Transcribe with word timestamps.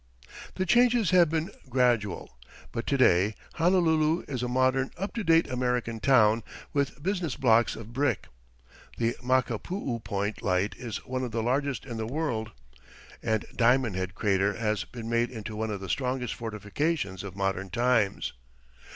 The 0.55 0.65
changes 0.65 1.11
have 1.11 1.29
been 1.29 1.51
gradual, 1.69 2.35
but 2.71 2.87
to 2.87 2.97
day 2.97 3.35
Honolulu 3.57 4.23
is 4.27 4.41
a 4.41 4.47
modern, 4.47 4.89
up 4.97 5.13
to 5.13 5.23
date 5.23 5.47
American 5.47 5.99
town, 5.99 6.41
with 6.73 7.03
business 7.03 7.35
blocks 7.35 7.75
of 7.75 7.93
brick. 7.93 8.25
The 8.97 9.15
Makapuu 9.23 10.03
Point 10.03 10.41
Light 10.41 10.73
is 10.75 11.05
one 11.05 11.23
of 11.23 11.29
the 11.29 11.43
largest 11.43 11.85
in 11.85 11.97
the 11.97 12.07
world, 12.07 12.49
and 13.21 13.45
Diamond 13.55 13.95
Head 13.95 14.15
crater 14.15 14.53
has 14.53 14.85
been 14.85 15.07
made 15.07 15.29
into 15.29 15.55
one 15.55 15.69
of 15.69 15.81
the 15.81 15.87
strongest 15.87 16.33
fortifications 16.33 17.23
of 17.23 17.35
modern 17.35 17.69
times. 17.69 18.33